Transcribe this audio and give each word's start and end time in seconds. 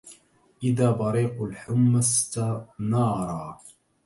إذا 0.63 0.91
بريق 0.91 1.41
الحمى 1.43 1.99
استنارا 1.99 3.59